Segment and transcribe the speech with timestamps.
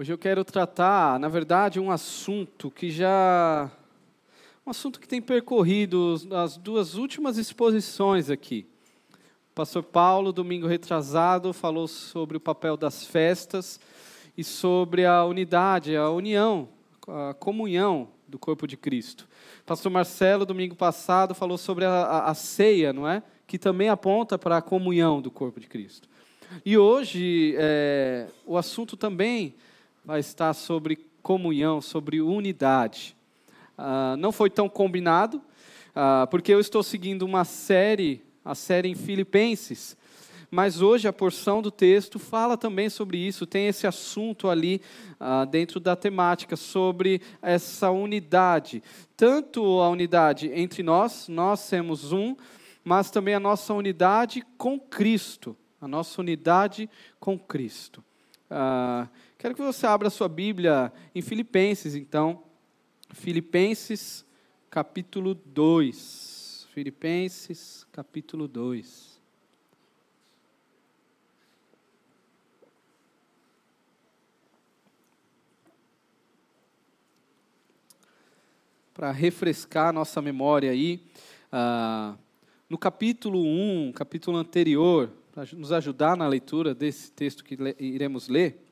[0.00, 3.68] Hoje eu quero tratar, na verdade, um assunto que já.
[4.64, 8.64] Um assunto que tem percorrido as duas últimas exposições aqui.
[9.50, 13.80] O pastor Paulo, domingo retrasado, falou sobre o papel das festas
[14.36, 16.68] e sobre a unidade, a união,
[17.08, 19.26] a comunhão do corpo de Cristo.
[19.62, 23.20] O pastor Marcelo, domingo passado, falou sobre a, a, a ceia, não é?
[23.48, 26.08] Que também aponta para a comunhão do corpo de Cristo.
[26.64, 29.56] E hoje, é, o assunto também
[30.08, 33.14] vai estar sobre comunhão, sobre unidade.
[33.76, 35.38] Ah, não foi tão combinado,
[35.94, 39.98] ah, porque eu estou seguindo uma série, a série em Filipenses,
[40.50, 44.80] mas hoje a porção do texto fala também sobre isso, tem esse assunto ali
[45.20, 48.82] ah, dentro da temática, sobre essa unidade.
[49.14, 52.34] Tanto a unidade entre nós, nós somos um,
[52.82, 55.54] mas também a nossa unidade com Cristo.
[55.78, 56.88] A nossa unidade
[57.20, 58.02] com Cristo.
[58.50, 59.06] Ah,
[59.38, 62.42] Quero que você abra sua Bíblia em Filipenses, então.
[63.12, 64.26] Filipenses,
[64.68, 66.66] capítulo 2.
[66.72, 69.20] Filipenses, capítulo 2.
[78.92, 81.00] Para refrescar nossa memória aí,
[81.52, 82.16] ah,
[82.68, 88.67] no capítulo 1, capítulo anterior, para nos ajudar na leitura desse texto que iremos ler,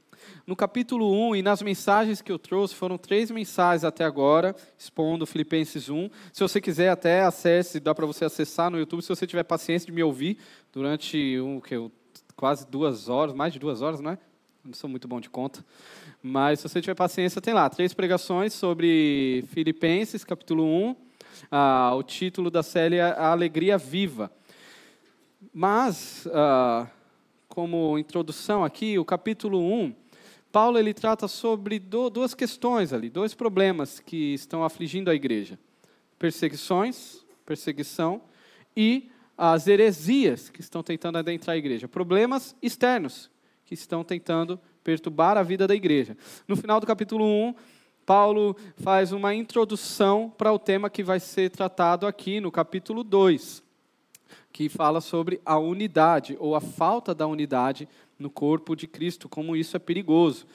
[0.46, 5.26] no capítulo 1 e nas mensagens que eu trouxe, foram três mensagens até agora, expondo
[5.26, 6.10] Filipenses 1.
[6.32, 9.86] Se você quiser, até acesse, dá para você acessar no YouTube, se você tiver paciência
[9.86, 10.38] de me ouvir
[10.72, 11.74] durante um, que,
[12.36, 14.18] quase duas horas, mais de duas horas, não é?
[14.64, 15.64] Não sou muito bom de conta.
[16.22, 20.96] Mas se você tiver paciência, tem lá três pregações sobre Filipenses, capítulo 1.
[21.50, 24.30] Ah, o título da série é A Alegria Viva.
[25.54, 26.88] Mas, ah,
[27.48, 29.94] como introdução aqui, o capítulo 1
[30.56, 35.58] Paulo ele trata sobre duas questões ali, dois problemas que estão afligindo a igreja:
[36.18, 38.22] perseguições, perseguição
[38.74, 43.30] e as heresias que estão tentando adentrar a igreja, problemas externos
[43.66, 46.16] que estão tentando perturbar a vida da igreja.
[46.48, 47.54] No final do capítulo 1,
[48.06, 53.62] Paulo faz uma introdução para o tema que vai ser tratado aqui no capítulo 2,
[54.54, 57.86] que fala sobre a unidade ou a falta da unidade
[58.18, 60.46] no corpo de Cristo, como isso é perigoso.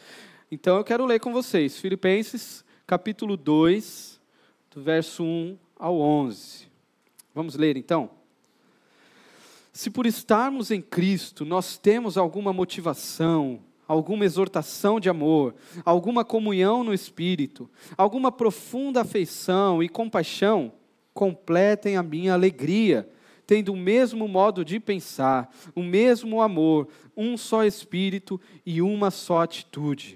[0.51, 4.19] Então eu quero ler com vocês Filipenses capítulo 2,
[4.71, 6.67] do verso 1 ao 11.
[7.33, 8.09] Vamos ler então?
[9.71, 15.55] Se por estarmos em Cristo nós temos alguma motivação, alguma exortação de amor,
[15.85, 20.73] alguma comunhão no Espírito, alguma profunda afeição e compaixão,
[21.13, 23.09] completem a minha alegria
[23.51, 29.41] tendo o mesmo modo de pensar, o mesmo amor, um só espírito e uma só
[29.41, 30.15] atitude.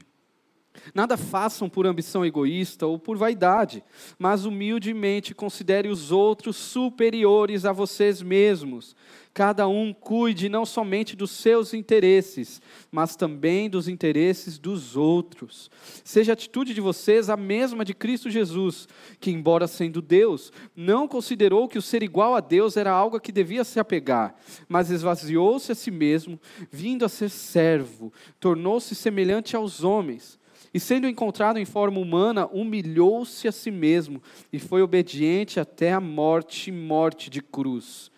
[0.93, 3.83] Nada façam por ambição egoísta ou por vaidade,
[4.17, 8.95] mas humildemente considere os outros superiores a vocês mesmos.
[9.35, 15.69] Cada um cuide não somente dos seus interesses, mas também dos interesses dos outros.
[16.05, 18.87] Seja a atitude de vocês a mesma de Cristo Jesus,
[19.19, 23.19] que, embora sendo Deus, não considerou que o ser igual a Deus era algo a
[23.19, 24.33] que devia se apegar,
[24.69, 26.39] mas esvaziou-se a si mesmo,
[26.71, 30.39] vindo a ser servo, tornou-se semelhante aos homens
[30.75, 34.21] e sendo encontrado em forma humana, humilhou-se a si mesmo
[34.51, 38.11] e foi obediente até a morte morte de cruz.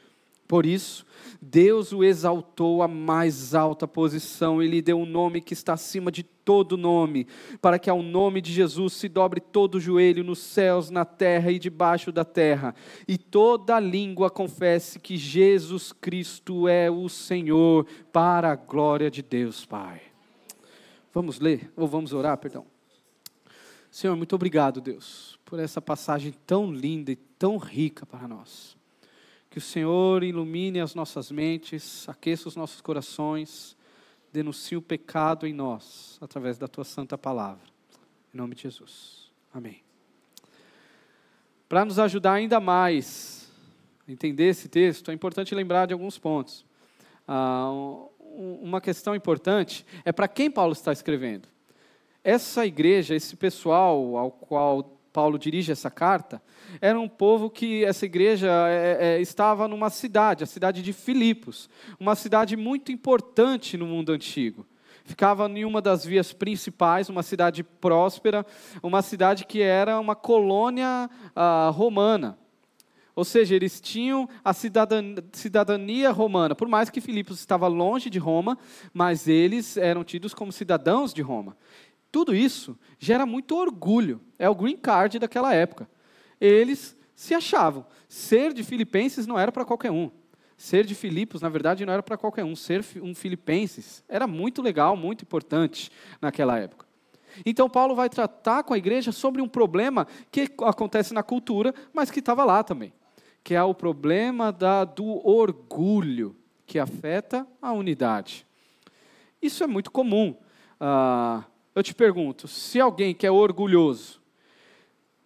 [0.47, 1.06] Por isso,
[1.40, 6.12] Deus o exaltou à mais alta posição e lhe deu um nome que está acima
[6.12, 7.28] de todo nome,
[7.62, 11.51] para que ao nome de Jesus se dobre todo o joelho nos céus, na terra
[11.51, 12.73] e debaixo da terra,
[13.07, 19.63] e toda língua confesse que Jesus Cristo é o Senhor, para a glória de Deus
[19.63, 20.06] Pai.
[21.17, 22.63] Vamos ler, ou vamos orar, perdão.
[23.89, 28.78] Senhor, muito obrigado, Deus, por essa passagem tão linda e tão rica para nós.
[29.50, 33.75] Que o Senhor ilumine as nossas mentes, aqueça os nossos corações,
[34.31, 37.66] denuncie o pecado em nós, através da tua santa palavra.
[38.31, 39.31] Em nome de Jesus.
[39.52, 39.81] Amém.
[41.67, 43.52] Para nos ajudar ainda mais
[44.08, 46.64] a entender esse texto, é importante lembrar de alguns pontos.
[47.28, 47.72] Ah,
[48.37, 51.47] uma questão importante é para quem Paulo está escrevendo.
[52.23, 56.39] Essa igreja, esse pessoal ao qual Paulo dirige essa carta,
[56.79, 61.67] era um povo que essa igreja é, é, estava numa cidade, a cidade de Filipos,
[61.99, 64.66] uma cidade muito importante no mundo antigo.
[65.03, 68.45] Ficava em uma das vias principais, uma cidade próspera,
[68.83, 72.37] uma cidade que era uma colônia ah, romana.
[73.17, 78.19] Ou seja, eles tinham a cidadania, cidadania romana, por mais que Filipos estava longe de
[78.19, 78.59] Roma,
[78.93, 81.58] mas eles eram tidos como cidadãos de Roma.
[82.11, 84.22] Tudo isso gera muito orgulho.
[84.37, 85.90] É o green card daquela época.
[86.40, 87.87] Eles se achavam.
[88.08, 90.11] Ser de filipenses não era para qualquer um.
[90.55, 92.55] Ser de Filipos, na verdade, não era para qualquer um.
[92.55, 95.90] Ser um filipenses era muito legal, muito importante
[96.22, 96.85] naquela época.
[97.43, 102.11] Então, Paulo vai tratar com a igreja sobre um problema que acontece na cultura, mas
[102.11, 102.93] que estava lá também,
[103.47, 106.35] que é o problema da, do orgulho,
[106.66, 108.46] que afeta a unidade.
[109.41, 110.35] Isso é muito comum.
[110.78, 114.20] Ah, eu te pergunto: se alguém que é orgulhoso,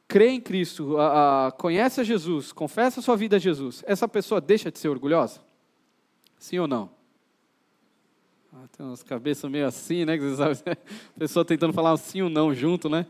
[0.07, 4.07] crê em Cristo, ah, ah, conhece a Jesus, confessa a sua vida a Jesus, essa
[4.07, 5.41] pessoa deixa de ser orgulhosa?
[6.37, 6.91] Sim ou não?
[8.53, 10.13] Ah, tem umas cabeças meio assim, né?
[11.15, 13.07] A pessoa tentando falar sim ou não junto, né?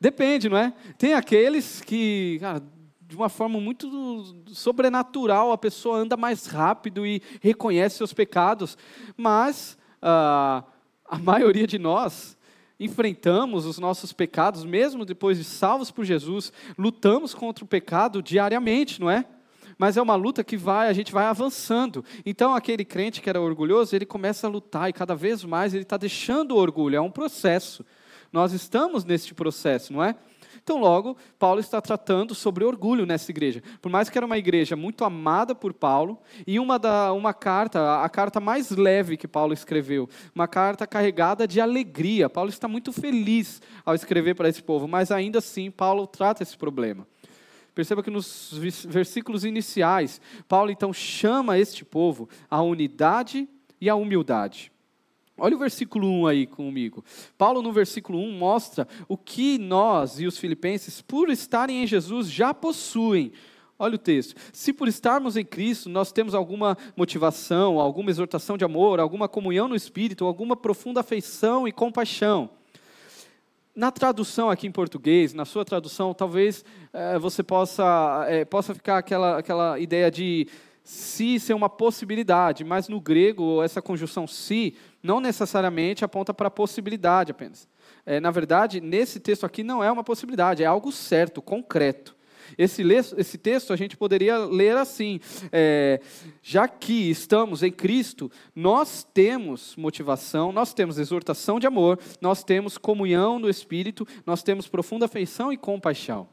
[0.00, 0.74] Depende, não é?
[0.96, 2.60] Tem aqueles que, cara,
[3.08, 8.76] de uma forma muito sobrenatural, a pessoa anda mais rápido e reconhece seus pecados,
[9.16, 10.62] mas ah,
[11.06, 12.36] a maioria de nós
[12.78, 19.00] enfrentamos os nossos pecados, mesmo depois de salvos por Jesus, lutamos contra o pecado diariamente,
[19.00, 19.24] não é?
[19.78, 22.04] mas é uma luta que vai, a gente vai avançando.
[22.26, 25.84] Então, aquele crente que era orgulhoso, ele começa a lutar e cada vez mais ele
[25.84, 26.96] está deixando o orgulho.
[26.96, 27.86] É um processo.
[28.32, 30.16] Nós estamos neste processo, não é?
[30.68, 33.62] Então, logo, Paulo está tratando sobre orgulho nessa igreja.
[33.80, 38.02] Por mais que era uma igreja muito amada por Paulo, e uma, da, uma carta,
[38.02, 42.28] a carta mais leve que Paulo escreveu, uma carta carregada de alegria.
[42.28, 46.54] Paulo está muito feliz ao escrever para esse povo, mas ainda assim, Paulo trata esse
[46.54, 47.08] problema.
[47.74, 48.50] Perceba que nos
[48.90, 53.48] versículos iniciais, Paulo então chama este povo à unidade
[53.80, 54.70] e à humildade.
[55.38, 57.04] Olha o versículo 1 aí comigo.
[57.36, 62.28] Paulo, no versículo 1, mostra o que nós e os filipenses, por estarem em Jesus,
[62.28, 63.32] já possuem.
[63.78, 64.34] Olha o texto.
[64.52, 69.68] Se por estarmos em Cristo nós temos alguma motivação, alguma exortação de amor, alguma comunhão
[69.68, 72.50] no Espírito, alguma profunda afeição e compaixão.
[73.76, 78.98] Na tradução aqui em português, na sua tradução, talvez é, você possa, é, possa ficar
[78.98, 80.48] aquela, aquela ideia de
[80.82, 86.50] se ser uma possibilidade, mas no grego, essa conjunção se não necessariamente aponta para a
[86.50, 87.68] possibilidade apenas.
[88.04, 92.16] É, na verdade, nesse texto aqui não é uma possibilidade, é algo certo, concreto.
[92.56, 92.82] Esse,
[93.16, 95.20] esse texto a gente poderia ler assim:
[95.52, 96.00] é,
[96.42, 102.78] já que estamos em Cristo, nós temos motivação, nós temos exortação de amor, nós temos
[102.78, 106.28] comunhão no Espírito, nós temos profunda afeição e compaixão.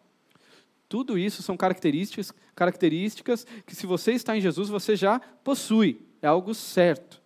[0.88, 6.00] Tudo isso são características, características que, se você está em Jesus, você já possui.
[6.21, 7.25] É algo certo.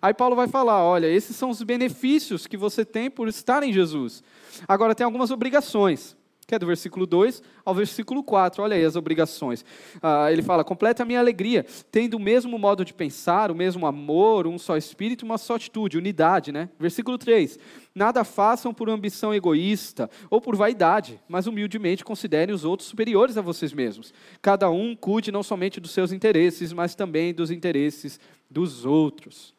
[0.00, 3.72] Aí Paulo vai falar: olha, esses são os benefícios que você tem por estar em
[3.72, 4.22] Jesus.
[4.66, 6.16] Agora, tem algumas obrigações
[6.48, 8.62] que é do versículo 2 ao versículo 4.
[8.62, 9.62] Olha aí as obrigações.
[10.02, 13.86] Ah, ele fala: completa a minha alegria, tendo o mesmo modo de pensar, o mesmo
[13.86, 16.70] amor, um só espírito, uma só atitude, unidade, né?
[16.80, 17.58] Versículo 3:
[17.94, 23.42] Nada façam por ambição egoísta ou por vaidade, mas humildemente considerem os outros superiores a
[23.42, 24.14] vocês mesmos.
[24.40, 28.18] Cada um cuide não somente dos seus interesses, mas também dos interesses
[28.50, 29.57] dos outros.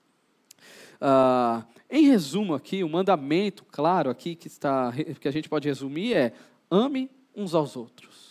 [1.02, 6.14] Ah, em resumo aqui, o mandamento claro aqui que, está, que a gente pode resumir
[6.14, 6.34] é
[6.70, 8.30] ame uns aos outros.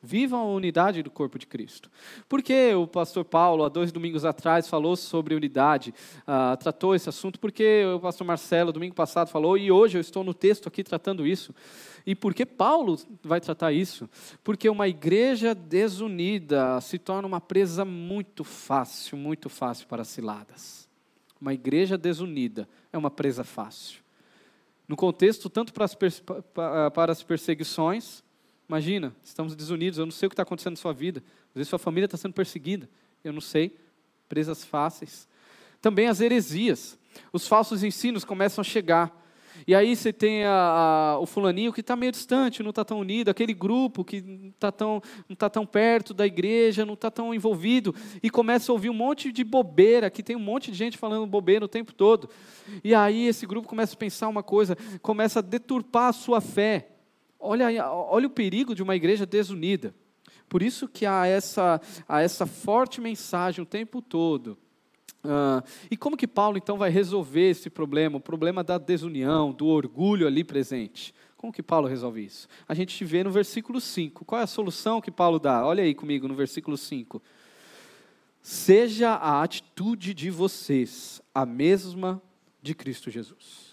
[0.00, 1.90] Vivam a unidade do corpo de Cristo.
[2.28, 7.08] Por que o pastor Paulo, há dois domingos atrás, falou sobre unidade, uh, tratou esse
[7.08, 7.40] assunto?
[7.40, 11.26] Porque o pastor Marcelo, domingo passado, falou, e hoje eu estou no texto aqui tratando
[11.26, 11.52] isso.
[12.06, 14.08] E por que Paulo vai tratar isso?
[14.44, 20.87] Porque uma igreja desunida se torna uma presa muito fácil, muito fácil para ciladas.
[21.40, 24.00] Uma igreja desunida é uma presa fácil
[24.88, 28.24] no contexto tanto para as, para as perseguições.
[28.66, 31.22] Imagina, estamos desunidos, eu não sei o que está acontecendo na sua vida.
[31.50, 32.88] Às vezes sua família está sendo perseguida,
[33.22, 33.78] eu não sei.
[34.28, 35.28] Presas fáceis.
[35.80, 36.98] Também as heresias.
[37.32, 39.14] Os falsos ensinos começam a chegar.
[39.66, 43.00] E aí você tem a, a, o fulaninho que está meio distante, não está tão
[43.00, 47.10] unido, aquele grupo que não está tão, não tá tão perto da igreja, não está
[47.10, 50.76] tão envolvido, e começa a ouvir um monte de bobeira, que tem um monte de
[50.76, 52.28] gente falando bobeira o tempo todo.
[52.82, 56.88] E aí esse grupo começa a pensar uma coisa, começa a deturpar a sua fé.
[57.38, 59.94] Olha, olha o perigo de uma igreja desunida.
[60.48, 64.58] Por isso que há essa, há essa forte mensagem o tempo todo
[65.24, 69.66] Uh, e como que Paulo então vai resolver esse problema, o problema da desunião, do
[69.66, 71.14] orgulho ali presente?
[71.36, 72.48] Como que Paulo resolve isso?
[72.68, 74.24] A gente vê no versículo 5.
[74.24, 75.64] Qual é a solução que Paulo dá?
[75.64, 77.22] Olha aí comigo no versículo 5.
[78.42, 82.20] Seja a atitude de vocês a mesma
[82.62, 83.68] de Cristo Jesus.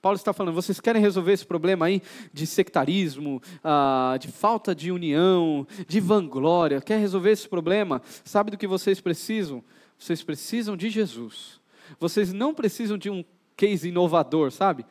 [0.00, 2.00] Paulo está falando, vocês querem resolver esse problema aí
[2.32, 6.80] de sectarismo, uh, de falta de união, de vanglória?
[6.80, 8.00] Quer resolver esse problema?
[8.24, 9.62] Sabe do que vocês precisam?
[9.98, 11.60] Vocês precisam de Jesus.
[11.98, 13.24] Vocês não precisam de um
[13.56, 14.86] case inovador, sabe?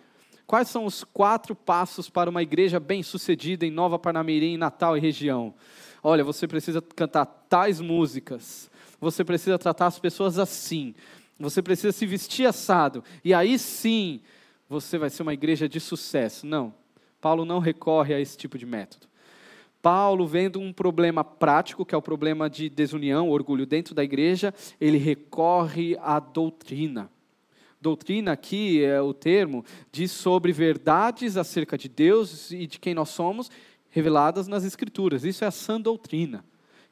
[0.46, 5.54] Quais são os quatro passos para uma igreja bem-sucedida em Nova Parnamirim, Natal e região?
[6.04, 10.96] Olha, você precisa cantar tais músicas, você precisa tratar as pessoas assim,
[11.40, 14.22] você precisa se vestir assado, e aí sim
[14.70, 16.46] você vai ser uma igreja de sucesso.
[16.46, 16.74] Não,
[17.20, 19.07] Paulo não recorre a esse tipo de método.
[19.82, 24.54] Paulo, vendo um problema prático, que é o problema de desunião, orgulho dentro da igreja,
[24.80, 27.10] ele recorre à doutrina.
[27.80, 33.10] Doutrina aqui é o termo, diz sobre verdades acerca de Deus e de quem nós
[33.10, 33.52] somos,
[33.90, 35.24] reveladas nas Escrituras.
[35.24, 36.44] Isso é a sã doutrina.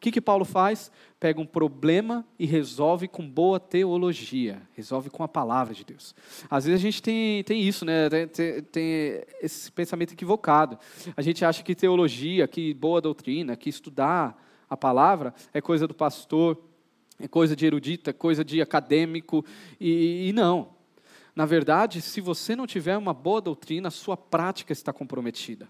[0.05, 0.91] Que, que Paulo faz?
[1.19, 6.13] Pega um problema e resolve com boa teologia, resolve com a palavra de Deus.
[6.47, 8.07] Às vezes a gente tem, tem isso, né?
[8.07, 10.77] Tem, tem, esse pensamento equivocado.
[11.17, 15.95] A gente acha que teologia, que boa doutrina, que estudar a palavra é coisa do
[15.95, 16.55] pastor,
[17.19, 19.43] é coisa de erudita, coisa de acadêmico,
[19.79, 20.69] e, e não.
[21.35, 25.67] Na verdade, se você não tiver uma boa doutrina, a sua prática está comprometida.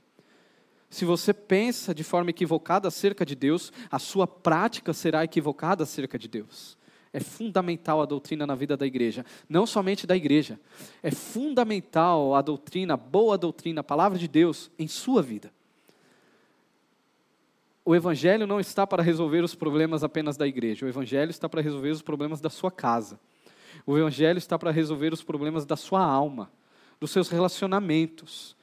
[0.96, 6.18] Se você pensa de forma equivocada acerca de Deus, a sua prática será equivocada acerca
[6.18, 6.78] de Deus.
[7.12, 10.58] É fundamental a doutrina na vida da igreja, não somente da igreja.
[11.04, 15.52] É fundamental a doutrina, a boa doutrina, a palavra de Deus em sua vida.
[17.84, 21.60] O evangelho não está para resolver os problemas apenas da igreja, o evangelho está para
[21.60, 23.20] resolver os problemas da sua casa.
[23.86, 26.50] O Evangelho está para resolver os problemas da sua alma,
[27.02, 28.56] dos seus relacionamentos.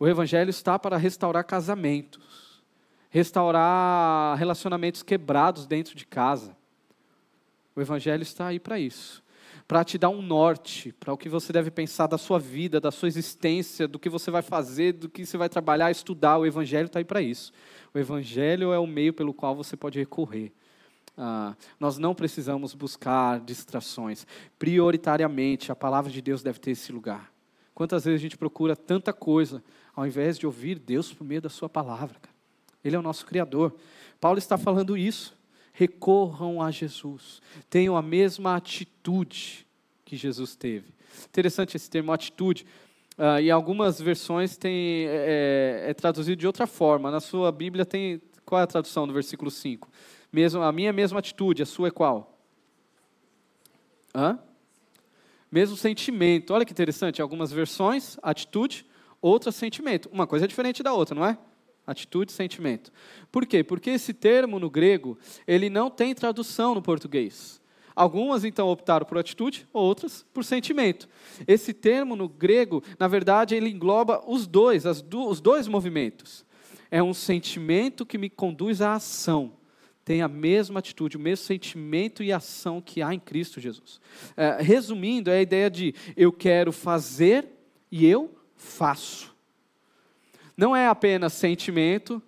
[0.00, 2.60] O Evangelho está para restaurar casamentos,
[3.08, 6.56] restaurar relacionamentos quebrados dentro de casa.
[7.76, 9.22] O Evangelho está aí para isso
[9.70, 12.90] para te dar um norte para o que você deve pensar da sua vida, da
[12.90, 16.38] sua existência, do que você vai fazer, do que você vai trabalhar, estudar.
[16.38, 17.52] O Evangelho está aí para isso.
[17.94, 20.52] O Evangelho é o meio pelo qual você pode recorrer.
[21.16, 24.26] Ah, nós não precisamos buscar distrações.
[24.58, 27.32] Prioritariamente, a palavra de Deus deve ter esse lugar.
[27.72, 29.62] Quantas vezes a gente procura tanta coisa,
[30.00, 32.18] ao invés de ouvir Deus por meio da Sua palavra?
[32.18, 32.34] Cara?
[32.82, 33.74] Ele é o nosso Criador.
[34.20, 35.38] Paulo está falando isso.
[35.72, 37.42] Recorram a Jesus.
[37.68, 39.66] Tenham a mesma atitude
[40.04, 40.94] que Jesus teve.
[41.26, 42.66] Interessante esse termo, atitude.
[43.18, 47.10] Uh, em algumas versões tem, é, é, traduzido de outra forma.
[47.10, 48.22] Na sua Bíblia tem.
[48.44, 49.88] Qual é a tradução do versículo 5?
[50.32, 52.38] Mesmo, a minha mesma atitude, a sua é qual?
[54.14, 54.38] Hã?
[55.52, 56.54] Mesmo sentimento.
[56.54, 58.86] Olha que interessante, algumas versões, atitude,
[59.20, 60.08] outra sentimento.
[60.12, 61.38] Uma coisa é diferente da outra, não é?
[61.86, 62.92] Atitude, sentimento.
[63.32, 63.64] Por quê?
[63.64, 67.60] Porque esse termo no grego, ele não tem tradução no português.
[67.94, 71.08] Algumas então optaram por atitude, outras por sentimento.
[71.46, 76.44] Esse termo no grego, na verdade, ele engloba os dois, do, os dois movimentos.
[76.90, 79.52] É um sentimento que me conduz à ação
[80.10, 84.00] tem a mesma atitude, o mesmo sentimento e ação que há em Cristo Jesus.
[84.36, 87.46] É, resumindo, é a ideia de eu quero fazer
[87.92, 89.34] e eu faço.
[90.56, 92.22] Não é apenas sentimento,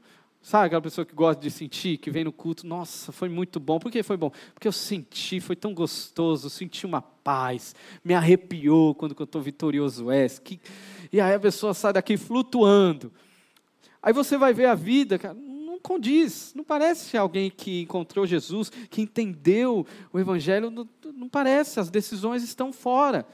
[0.45, 3.79] Sabe aquela pessoa que gosta de sentir, que vem no culto, nossa, foi muito bom.
[3.79, 4.33] Por que foi bom?
[4.53, 10.11] Porque eu senti, foi tão gostoso, senti uma paz, me arrepiou quando eu estou vitorioso
[10.11, 10.29] é.
[10.29, 10.61] Que...
[11.13, 13.13] E aí a pessoa sai daqui flutuando.
[14.03, 15.37] Aí você vai ver a vida, cara,
[15.83, 21.91] condiz, não parece alguém que encontrou Jesus, que entendeu o Evangelho, não, não parece, as
[21.91, 23.27] decisões estão fora.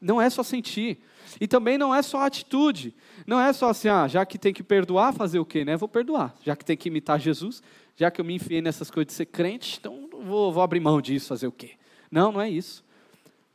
[0.00, 0.98] Não é só sentir.
[1.40, 2.94] E também não é só atitude.
[3.26, 5.64] Não é só assim, ah, já que tem que perdoar, fazer o quê?
[5.64, 5.76] Né?
[5.76, 6.34] Vou perdoar.
[6.42, 7.62] Já que tem que imitar Jesus,
[7.96, 11.00] já que eu me enfiei nessas coisas de ser crente, então vou, vou abrir mão
[11.00, 11.72] disso, fazer o quê?
[12.10, 12.86] Não, não é isso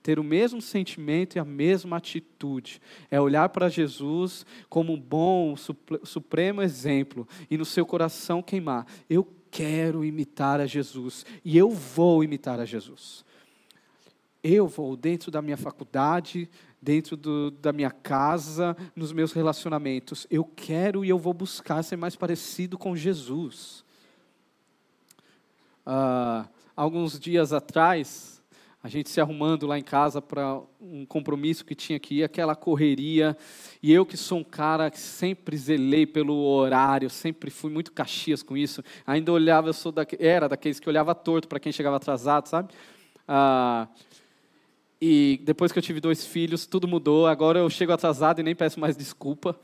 [0.02, 2.82] ter o mesmo sentimento e a mesma atitude.
[3.10, 5.56] É olhar para Jesus como um bom,
[6.04, 8.86] supremo exemplo e no seu coração queimar.
[9.10, 13.24] Eu quero imitar a Jesus e eu vou imitar a Jesus.
[14.44, 16.50] Eu vou dentro da minha faculdade,
[16.82, 20.26] dentro do, da minha casa, nos meus relacionamentos.
[20.32, 23.86] Eu quero e eu vou buscar ser mais parecido com Jesus.
[25.86, 28.42] Uh, alguns dias atrás,
[28.84, 32.56] a gente se arrumando lá em casa para um compromisso que tinha que ir, aquela
[32.56, 33.38] correria.
[33.82, 38.42] E eu que sou um cara que sempre zelei pelo horário, sempre fui muito caxias
[38.42, 38.84] com isso.
[39.06, 42.74] Ainda olhava, eu sou da, era daqueles que olhava torto para quem chegava atrasado, sabe?
[43.28, 43.88] Ah,
[45.02, 47.26] e depois que eu tive dois filhos, tudo mudou.
[47.26, 49.60] Agora eu chego atrasado e nem peço mais desculpa.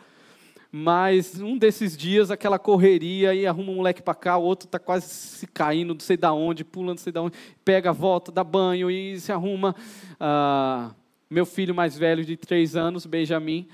[0.72, 4.78] Mas um desses dias, aquela correria, e arruma um moleque para cá, o outro está
[4.78, 8.44] quase se caindo, não sei da onde, pulando, não sei da onde, pega, volta, dá
[8.44, 9.76] banho e se arruma.
[10.20, 10.92] Ah,
[11.30, 13.68] meu filho mais velho, de três anos, Benjamin,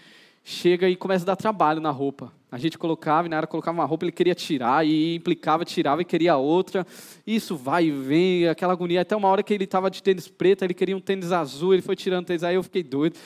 [0.43, 2.31] chega e começa a dar trabalho na roupa.
[2.53, 6.03] A gente colocava, e na hora colocava uma roupa, ele queria tirar, e implicava, tirava
[6.03, 6.85] e queria outra.
[7.25, 9.01] Isso vai e vem, aquela agonia.
[9.01, 11.81] Até uma hora que ele estava de tênis preto, ele queria um tênis azul, ele
[11.81, 13.17] foi tirando tênis, aí eu fiquei doido.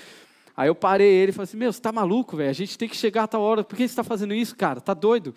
[0.56, 2.50] Aí eu parei ele e falei assim: Meu, você está maluco, velho?
[2.50, 3.66] A gente tem que chegar a tal hora.
[3.66, 4.80] Por que você está fazendo isso, cara?
[4.80, 5.36] Tá doido?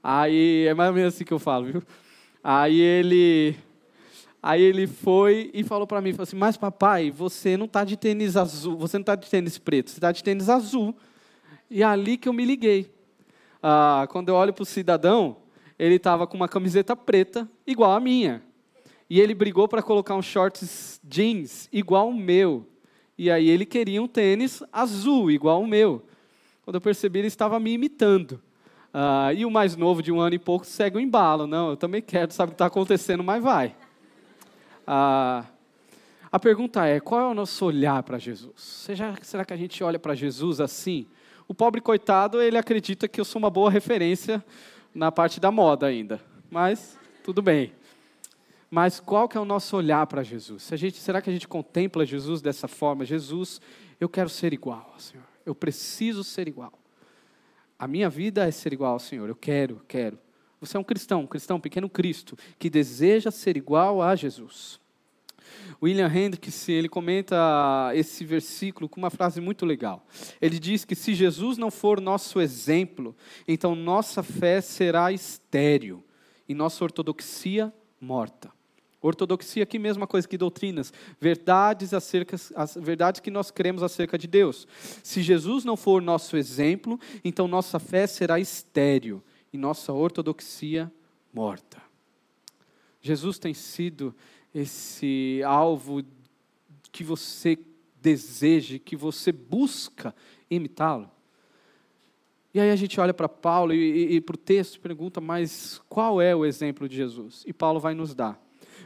[0.00, 1.82] Aí é mais ou menos assim que eu falo, viu?
[2.40, 3.56] Aí ele.
[4.40, 7.96] Aí ele foi e falou para mim, falou assim, mas papai, você não está de
[7.96, 10.94] tênis azul, você não está de tênis preto, você está de tênis azul.
[11.68, 12.93] E é ali que eu me liguei.
[13.66, 15.38] Ah, quando eu olho para o cidadão,
[15.78, 18.42] ele estava com uma camiseta preta, igual a minha.
[19.08, 22.66] E ele brigou para colocar um shorts jeans, igual o meu.
[23.16, 26.04] E aí ele queria um tênis azul, igual o meu.
[26.62, 28.38] Quando eu percebi, ele estava me imitando.
[28.92, 31.46] Ah, e o mais novo, de um ano e pouco, segue o embalo.
[31.46, 33.74] Não, eu também quero, sabe o que está acontecendo, mas vai.
[34.86, 35.46] Ah,
[36.30, 38.52] a pergunta é: qual é o nosso olhar para Jesus?
[39.22, 41.06] Será que a gente olha para Jesus assim?
[41.46, 44.44] O pobre coitado, ele acredita que eu sou uma boa referência
[44.94, 46.20] na parte da moda ainda.
[46.50, 47.72] Mas, tudo bem.
[48.70, 50.68] Mas qual que é o nosso olhar para Jesus?
[50.74, 53.04] Gente, será que a gente contempla Jesus dessa forma?
[53.04, 53.60] Jesus,
[54.00, 55.24] eu quero ser igual ao Senhor.
[55.44, 56.72] Eu preciso ser igual.
[57.78, 59.28] A minha vida é ser igual ao Senhor.
[59.28, 60.18] Eu quero, quero.
[60.60, 64.80] Você é um cristão, um cristão, um pequeno Cristo, que deseja ser igual a Jesus.
[65.82, 70.06] William Hendricks, ele comenta esse versículo com uma frase muito legal.
[70.40, 73.14] Ele diz que se Jesus não for nosso exemplo,
[73.46, 76.02] então nossa fé será estéril
[76.48, 78.52] e nossa ortodoxia morta.
[79.00, 84.26] Ortodoxia aqui mesma coisa que doutrinas, verdades acerca as verdades que nós cremos acerca de
[84.26, 84.66] Deus.
[85.02, 89.22] Se Jesus não for nosso exemplo, então nossa fé será estéril
[89.52, 90.90] e nossa ortodoxia
[91.34, 91.82] morta.
[93.02, 94.14] Jesus tem sido
[94.54, 96.02] esse alvo
[96.92, 97.58] que você
[98.00, 100.14] deseja, que você busca
[100.50, 101.10] imitá-lo.
[102.52, 105.20] E aí a gente olha para Paulo e, e, e para o texto e pergunta,
[105.20, 107.42] mas qual é o exemplo de Jesus?
[107.46, 108.40] E Paulo vai nos dar.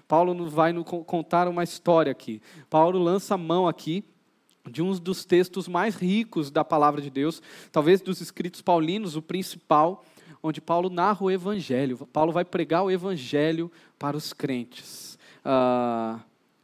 [0.07, 2.41] Paulo vai nos contar uma história aqui.
[2.71, 4.03] Paulo lança a mão aqui
[4.71, 9.23] de um dos textos mais ricos da palavra de Deus, talvez dos escritos paulinos, o
[9.23, 10.05] principal,
[10.43, 11.99] onde Paulo narra o Evangelho.
[12.07, 15.08] Paulo vai pregar o Evangelho para os crentes.
[15.45, 16.21] Ah,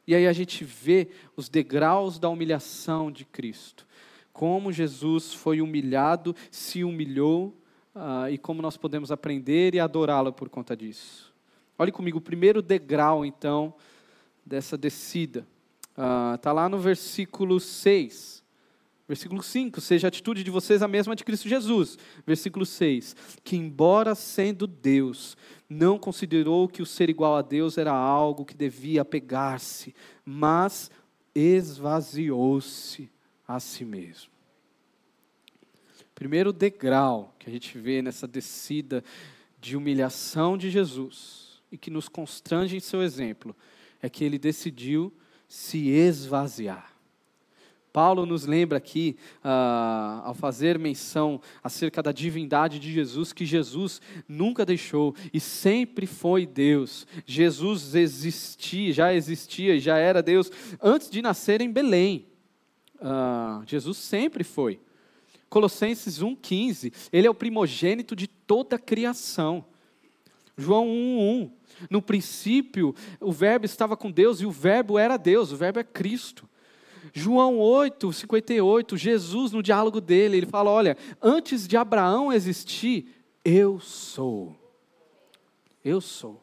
[0.06, 3.86] e aí a gente vê os degraus da humilhação de Cristo.
[4.32, 7.56] Como Jesus foi humilhado, se humilhou,
[7.94, 11.32] ah, e como nós podemos aprender e adorá-lo por conta disso.
[11.78, 13.74] Olhe comigo, o primeiro degrau, então,
[14.44, 15.46] dessa descida.
[16.34, 18.42] Está ah, lá no versículo 6.
[19.06, 21.98] Versículo 5, seja a atitude de vocês a mesma de Cristo Jesus.
[22.26, 25.36] Versículo 6, que embora sendo Deus,
[25.74, 30.90] não considerou que o ser igual a Deus era algo que devia apegar-se, mas
[31.34, 33.10] esvaziou-se
[33.46, 34.30] a si mesmo.
[36.14, 39.02] Primeiro degrau que a gente vê nessa descida
[39.60, 43.54] de humilhação de Jesus e que nos constrange em seu exemplo
[44.00, 45.12] é que ele decidiu
[45.48, 46.93] se esvaziar.
[47.94, 54.02] Paulo nos lembra aqui, ah, ao fazer menção acerca da divindade de Jesus, que Jesus
[54.26, 57.06] nunca deixou e sempre foi Deus.
[57.24, 60.50] Jesus existia, já existia já era Deus
[60.82, 62.26] antes de nascer em Belém.
[63.00, 64.80] Ah, Jesus sempre foi.
[65.48, 69.64] Colossenses 1,15, ele é o primogênito de toda a criação.
[70.58, 71.50] João 1,1,
[71.88, 75.84] no princípio o Verbo estava com Deus e o Verbo era Deus, o Verbo é
[75.84, 76.52] Cristo.
[77.12, 83.06] João 8, 58, Jesus, no diálogo dele, ele fala: Olha, antes de Abraão existir,
[83.44, 84.56] eu sou.
[85.84, 86.42] Eu sou.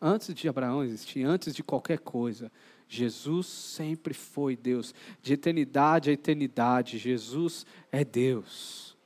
[0.00, 2.50] Antes de Abraão existir, antes de qualquer coisa,
[2.88, 4.94] Jesus sempre foi Deus.
[5.22, 8.96] De eternidade a eternidade, Jesus é Deus.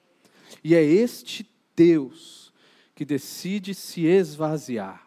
[0.64, 2.52] E é este Deus
[2.94, 5.05] que decide se esvaziar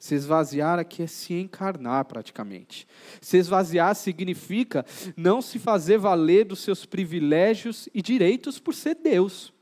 [0.00, 2.88] se esvaziar aqui é se encarnar praticamente.
[3.20, 4.84] Se esvaziar significa
[5.14, 9.52] não se fazer valer dos seus privilégios e direitos por ser Deus.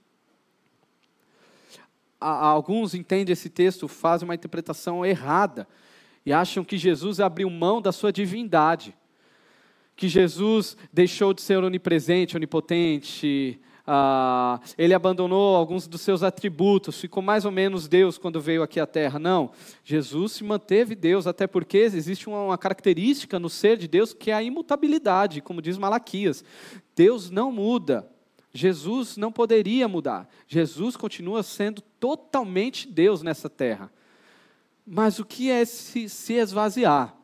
[2.20, 5.66] Alguns entendem esse texto, fazem uma interpretação errada
[6.24, 8.96] e acham que Jesus abriu mão da sua divindade,
[9.96, 17.22] que Jesus deixou de ser onipresente, onipotente, ah, ele abandonou alguns dos seus atributos, ficou
[17.22, 19.18] mais ou menos Deus quando veio aqui à Terra.
[19.18, 19.50] Não,
[19.82, 24.30] Jesus se manteve Deus, até porque existe uma, uma característica no ser de Deus que
[24.30, 26.44] é a imutabilidade, como diz Malaquias.
[26.94, 28.06] Deus não muda.
[28.52, 30.28] Jesus não poderia mudar.
[30.46, 33.90] Jesus continua sendo totalmente Deus nessa terra.
[34.86, 37.17] Mas o que é se, se esvaziar?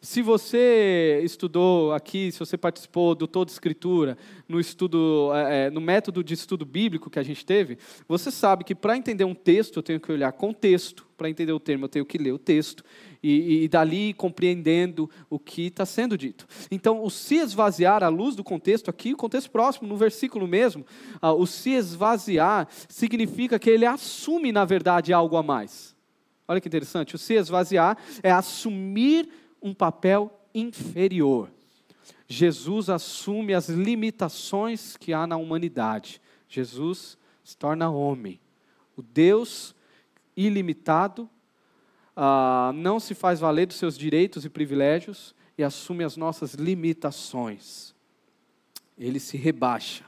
[0.00, 4.16] Se você estudou aqui, se você participou do Todo Escritura,
[4.48, 7.76] no estudo, é, é, no método de estudo bíblico que a gente teve,
[8.08, 11.60] você sabe que para entender um texto eu tenho que olhar contexto, para entender o
[11.60, 12.84] termo eu tenho que ler o texto,
[13.22, 16.46] e, e dali compreendendo o que está sendo dito.
[16.70, 20.84] Então, o se esvaziar, à luz do contexto aqui, o contexto próximo, no versículo mesmo,
[21.22, 25.94] uh, o se esvaziar significa que ele assume, na verdade, algo a mais.
[26.48, 29.28] Olha que interessante, o se esvaziar é assumir
[29.62, 31.50] um papel inferior.
[32.26, 36.20] Jesus assume as limitações que há na humanidade.
[36.48, 38.40] Jesus se torna homem.
[38.96, 39.74] O Deus
[40.36, 41.28] ilimitado
[42.16, 47.94] uh, não se faz valer dos seus direitos e privilégios e assume as nossas limitações.
[48.98, 50.04] Ele se rebaixa.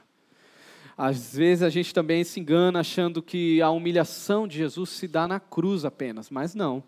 [0.97, 5.27] Às vezes a gente também se engana achando que a humilhação de Jesus se dá
[5.27, 6.83] na cruz apenas, mas não.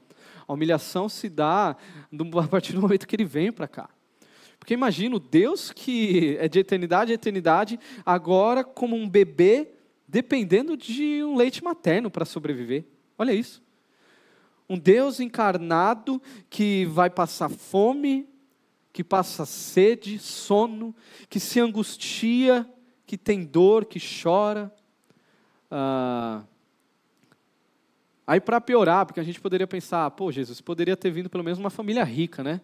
[0.47, 3.89] A humilhação se dá a partir do momento que ele vem para cá.
[4.57, 9.69] Porque imagina o Deus que é de eternidade a eternidade, agora como um bebê
[10.07, 12.85] dependendo de um leite materno para sobreviver.
[13.17, 13.61] Olha isso.
[14.69, 18.27] Um Deus encarnado que vai passar fome,
[18.91, 20.95] que passa sede, sono,
[21.29, 22.67] que se angustia,
[23.05, 24.73] que tem dor, que chora.
[25.69, 26.43] Ah,
[28.27, 31.57] aí, para piorar, porque a gente poderia pensar, pô, Jesus poderia ter vindo pelo menos
[31.57, 32.61] uma família rica, né?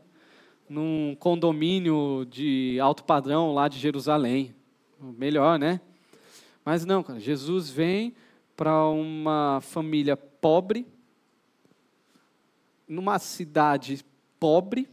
[0.70, 4.54] Num condomínio de alto padrão lá de Jerusalém.
[5.00, 5.80] Melhor, né?
[6.66, 8.14] Mas não, cara, Jesus vem
[8.56, 10.86] para uma família pobre,
[12.88, 14.06] numa cidade
[14.40, 14.90] pobre,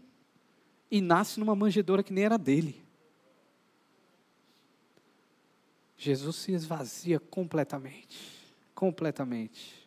[0.91, 2.83] e nasce numa manjedoura que nem era dele.
[5.97, 8.19] Jesus se esvazia completamente.
[8.75, 9.80] Completamente.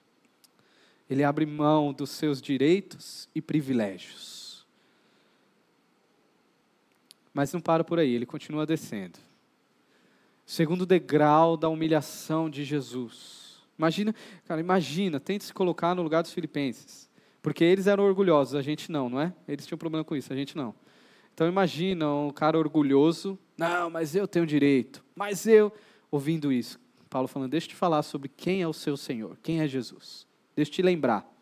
[1.10, 4.66] Ele abre mão dos seus direitos e privilégios.
[7.34, 9.18] Mas não para por aí, ele continua descendo.
[10.46, 13.64] Segundo degrau da humilhação de Jesus.
[13.78, 14.14] Imagina,
[14.46, 17.10] cara, imagina, tente se colocar no lugar dos filipenses.
[17.42, 19.34] Porque eles eram orgulhosos, a gente não, não é?
[19.48, 20.74] Eles tinham problema com isso, a gente não.
[21.34, 25.74] Então imagina um cara orgulhoso, não, mas eu tenho direito, mas eu,
[26.12, 26.80] ouvindo isso.
[27.10, 30.28] Paulo falando, deixa eu te falar sobre quem é o seu Senhor, quem é Jesus.
[30.56, 31.34] Deixa eu te lembrar.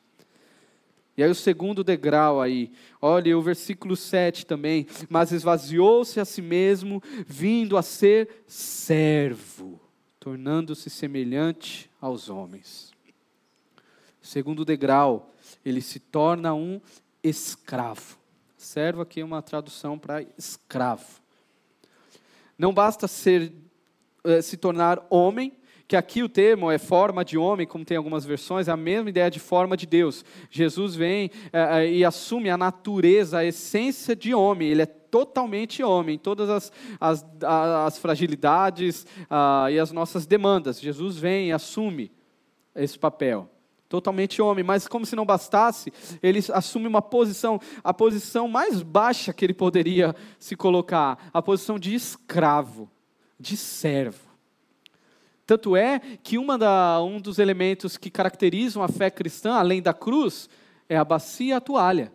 [1.17, 2.71] E aí o segundo degrau aí,
[3.01, 9.79] olha o versículo 7 também, mas esvaziou-se a si mesmo, vindo a ser servo,
[10.19, 12.91] tornando-se semelhante aos homens.
[14.21, 15.33] Segundo degrau,
[15.65, 16.79] ele se torna um
[17.23, 18.17] escravo.
[18.55, 21.21] Servo aqui é uma tradução para escravo.
[22.57, 23.51] Não basta ser,
[24.23, 25.51] eh, se tornar homem,
[25.91, 29.09] que aqui o termo é forma de homem, como tem algumas versões, é a mesma
[29.09, 30.23] ideia de forma de Deus.
[30.49, 36.17] Jesus vem é, e assume a natureza, a essência de homem, ele é totalmente homem,
[36.17, 39.05] todas as, as, as fragilidades
[39.69, 40.79] e as nossas demandas.
[40.79, 42.09] Jesus vem e assume
[42.73, 43.49] esse papel.
[43.89, 45.91] Totalmente homem, mas como se não bastasse,
[46.23, 51.77] ele assume uma posição, a posição mais baixa que ele poderia se colocar, a posição
[51.77, 52.89] de escravo,
[53.37, 54.30] de servo.
[55.51, 60.49] Tanto é que da, um dos elementos que caracterizam a fé cristã, além da cruz,
[60.87, 62.13] é a bacia e a toalha.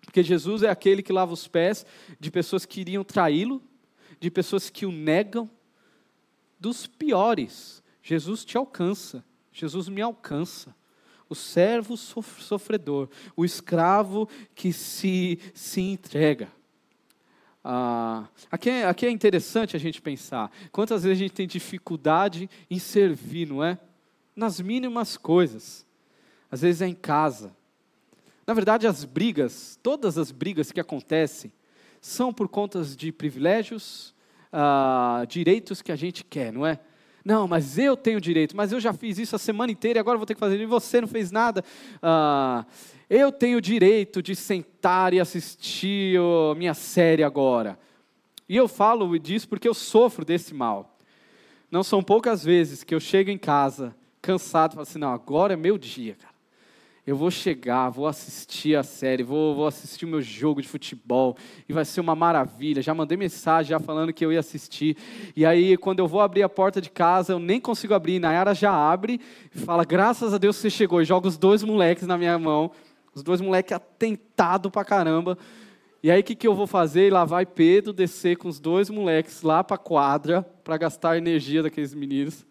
[0.00, 1.86] Porque Jesus é aquele que lava os pés
[2.18, 3.62] de pessoas que iriam traí-lo,
[4.18, 5.48] de pessoas que o negam,
[6.58, 7.80] dos piores.
[8.02, 10.74] Jesus te alcança, Jesus me alcança.
[11.28, 16.50] O servo sofredor, o escravo que se, se entrega.
[17.64, 20.50] Ah, aqui, é, aqui é interessante a gente pensar.
[20.70, 23.78] Quantas vezes a gente tem dificuldade em servir, não é?
[24.34, 25.86] Nas mínimas coisas.
[26.50, 27.54] Às vezes é em casa.
[28.46, 31.52] Na verdade, as brigas, todas as brigas que acontecem,
[32.00, 34.12] são por conta de privilégios,
[34.52, 36.80] ah, direitos que a gente quer, não é?
[37.24, 40.16] Não, mas eu tenho direito, mas eu já fiz isso a semana inteira e agora
[40.16, 41.64] vou ter que fazer, e você não fez nada.
[42.02, 42.64] Ah,
[43.08, 47.78] eu tenho direito de sentar e assistir a minha série agora.
[48.48, 50.98] E eu falo disso porque eu sofro desse mal.
[51.70, 55.54] Não são poucas vezes que eu chego em casa cansado e falo assim: não, agora
[55.54, 56.31] é meu dia, cara.
[57.04, 61.36] Eu vou chegar, vou assistir a série, vou, vou assistir o meu jogo de futebol
[61.68, 62.80] e vai ser uma maravilha.
[62.80, 64.96] Já mandei mensagem já falando que eu ia assistir.
[65.34, 68.20] E aí, quando eu vou abrir a porta de casa, eu nem consigo abrir.
[68.20, 69.20] Nayara já abre
[69.52, 71.02] e fala: graças a Deus você chegou.
[71.02, 72.70] E joga os dois moleques na minha mão
[73.14, 75.36] os dois moleques atentados pra caramba.
[76.02, 77.12] E aí o que, que eu vou fazer?
[77.12, 81.18] Lá vai Pedro descer com os dois moleques lá para a quadra para gastar a
[81.18, 82.44] energia daqueles meninos.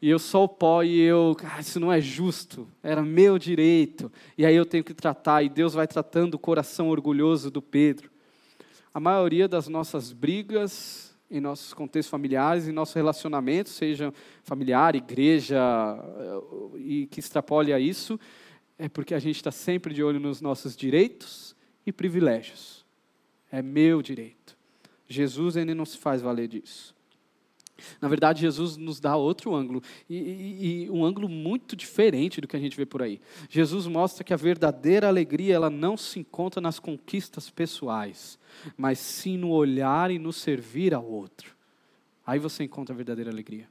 [0.00, 4.12] E eu só o pó e eu, ah, isso não é justo, era meu direito.
[4.36, 8.10] E aí eu tenho que tratar, e Deus vai tratando o coração orgulhoso do Pedro.
[8.94, 15.58] A maioria das nossas brigas em nossos contextos familiares, em nosso relacionamento, seja familiar, igreja,
[15.58, 18.18] eh, e que extrapole a isso,
[18.78, 22.84] é porque a gente está sempre de olho nos nossos direitos e privilégios.
[23.50, 24.56] É meu direito.
[25.06, 26.94] Jesus ainda não se faz valer disso.
[28.00, 32.56] Na verdade, Jesus nos dá outro ângulo, e, e, um ângulo muito diferente do que
[32.56, 33.20] a gente vê por aí.
[33.48, 38.38] Jesus mostra que a verdadeira alegria ela não se encontra nas conquistas pessoais,
[38.76, 41.56] mas sim no olhar e no servir ao outro.
[42.26, 43.68] Aí você encontra a verdadeira alegria.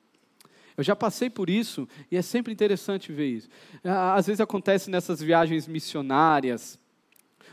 [0.75, 3.49] Eu já passei por isso e é sempre interessante ver isso.
[3.83, 6.79] Às vezes acontece nessas viagens missionárias,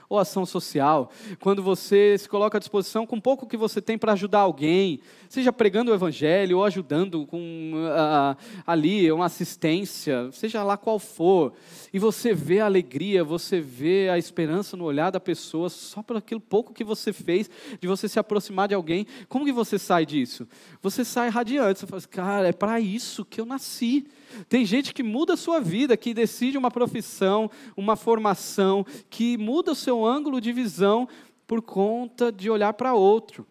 [0.08, 4.12] ou ação social, quando você se coloca à disposição com pouco que você tem para
[4.12, 8.36] ajudar alguém, seja pregando o evangelho ou ajudando com uh,
[8.66, 11.52] ali uma assistência, seja lá qual for,
[11.92, 16.16] e você vê a alegria, você vê a esperança no olhar da pessoa só por
[16.16, 20.06] aquilo pouco que você fez, de você se aproximar de alguém, como que você sai
[20.06, 20.46] disso?
[20.82, 24.06] Você sai radiante, você fala assim, cara, é para isso que eu nasci.
[24.48, 29.72] Tem gente que muda a sua vida, que decide uma profissão, uma formação, que muda
[29.72, 31.08] o seu ângulo de visão
[31.46, 33.46] por conta de olhar para outro.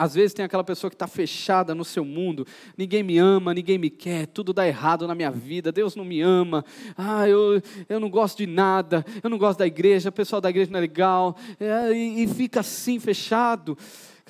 [0.00, 3.76] Às vezes tem aquela pessoa que está fechada no seu mundo, ninguém me ama, ninguém
[3.76, 6.64] me quer, tudo dá errado na minha vida, Deus não me ama,
[6.96, 10.48] ah, eu, eu não gosto de nada, eu não gosto da igreja, o pessoal da
[10.48, 13.76] igreja não é legal, é, e, e fica assim, fechado.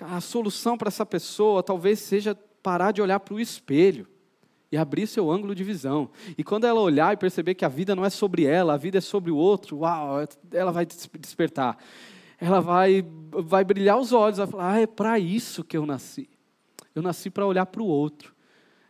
[0.01, 4.09] A solução para essa pessoa talvez seja parar de olhar para o espelho
[4.73, 6.11] e abrir seu ângulo de visão.
[6.39, 8.99] E quando ela olhar e perceber que a vida não é sobre ela, a vida
[8.99, 10.19] é sobre o outro, uau,
[10.53, 11.77] ela vai despertar.
[12.39, 16.29] Ela vai, vai brilhar os olhos, vai falar: ah, é para isso que eu nasci.
[16.95, 18.35] Eu nasci para olhar para o outro.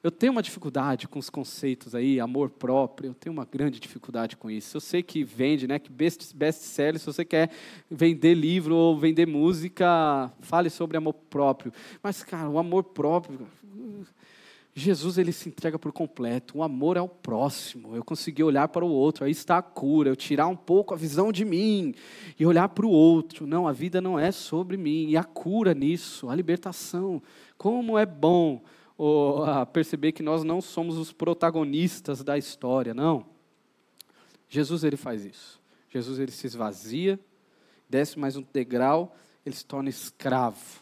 [0.03, 4.35] Eu tenho uma dificuldade com os conceitos aí, amor próprio, eu tenho uma grande dificuldade
[4.35, 4.79] com isso.
[4.79, 7.51] Eu sei que vende, né, que best, best seller, se você quer
[7.91, 11.71] vender livro ou vender música, fale sobre amor próprio.
[12.03, 13.47] Mas, cara, o amor próprio,
[14.73, 16.59] Jesus ele se entrega por completo.
[16.59, 17.95] O amor é o próximo.
[17.95, 19.25] Eu consegui olhar para o outro.
[19.25, 20.09] Aí está a cura.
[20.09, 21.95] Eu tirar um pouco a visão de mim
[22.39, 23.47] e olhar para o outro.
[23.47, 25.09] Não, a vida não é sobre mim.
[25.09, 27.21] E a cura nisso, a libertação.
[27.59, 28.63] Como é bom
[28.97, 33.25] oh, perceber que nós não somos os protagonistas da história, não.
[34.47, 35.61] Jesus ele faz isso.
[35.89, 37.19] Jesus ele se esvazia,
[37.89, 40.81] desce mais um degrau, ele se torna escravo.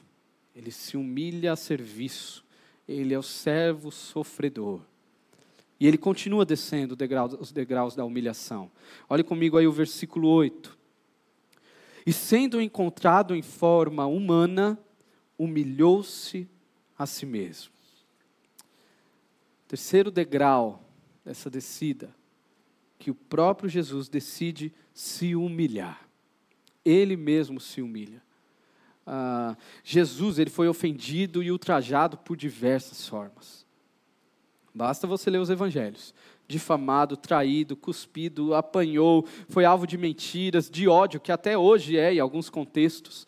[0.55, 2.45] Ele se humilha a serviço
[2.89, 4.81] ele é o servo sofredor.
[5.79, 6.97] E ele continua descendo
[7.39, 8.71] os degraus da humilhação.
[9.09, 10.77] Olhe comigo aí o versículo 8.
[12.07, 14.79] E sendo encontrado em forma humana,
[15.39, 16.49] humilhou-se
[16.99, 17.73] a si mesmo.
[19.69, 20.83] Terceiro degrau
[21.25, 22.13] dessa descida,
[22.99, 26.09] que o próprio Jesus decide se humilhar.
[26.85, 28.23] Ele mesmo se humilha
[29.11, 33.67] ah, Jesus ele foi ofendido e ultrajado por diversas formas.
[34.75, 36.15] Basta você ler os evangelhos.
[36.47, 42.21] Difamado, traído, cuspido, apanhou, foi alvo de mentiras, de ódio, que até hoje é em
[42.21, 43.27] alguns contextos.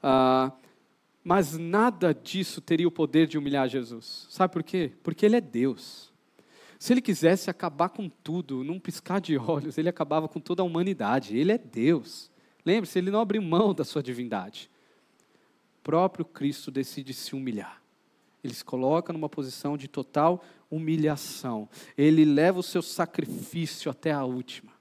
[0.00, 0.52] Ah,
[1.24, 4.28] mas nada disso teria o poder de humilhar Jesus.
[4.30, 4.92] Sabe por quê?
[5.02, 6.14] Porque ele é Deus.
[6.78, 10.64] Se ele quisesse acabar com tudo, num piscar de olhos, ele acabava com toda a
[10.64, 11.36] humanidade.
[11.36, 12.30] Ele é Deus.
[12.64, 14.70] Lembre-se, ele não abriu mão da sua divindade
[15.86, 17.80] próprio Cristo decide se humilhar.
[18.42, 21.68] Ele se coloca numa posição de total humilhação.
[21.96, 24.72] Ele leva o seu sacrifício até a última.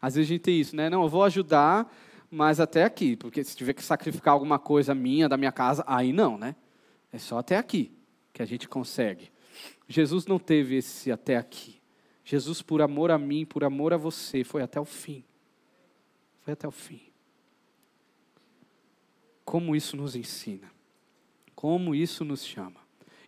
[0.00, 0.88] Às vezes a gente tem isso, né?
[0.88, 1.92] Não, eu vou ajudar,
[2.30, 6.12] mas até aqui, porque se tiver que sacrificar alguma coisa minha, da minha casa, aí
[6.12, 6.54] não, né?
[7.12, 7.90] É só até aqui
[8.32, 9.32] que a gente consegue.
[9.88, 11.80] Jesus não teve esse até aqui.
[12.24, 15.24] Jesus, por amor a mim, por amor a você, foi até o fim.
[16.42, 17.09] Foi até o fim.
[19.50, 20.70] Como isso nos ensina?
[21.56, 22.76] Como isso nos chama?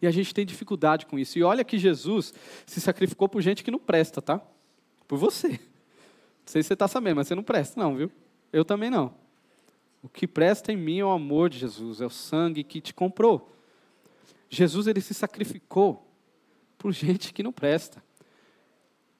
[0.00, 1.36] E a gente tem dificuldade com isso.
[1.36, 2.32] E olha que Jesus
[2.64, 4.40] se sacrificou por gente que não presta, tá?
[5.08, 5.48] Por você.
[5.48, 5.58] Não
[6.46, 8.08] sei se você está sabendo, mas você não presta, não, viu?
[8.52, 9.12] Eu também não.
[10.00, 12.94] O que presta em mim é o amor de Jesus, é o sangue que te
[12.94, 13.52] comprou.
[14.48, 16.06] Jesus ele se sacrificou
[16.78, 18.00] por gente que não presta.